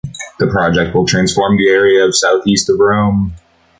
The 0.39 0.47
project 0.47 0.95
will 0.95 1.05
transform 1.05 1.57
the 1.57 1.69
area 1.69 2.03
of 2.03 2.15
south-east 2.15 2.71
of 2.71 2.79
Rome. 2.79 3.35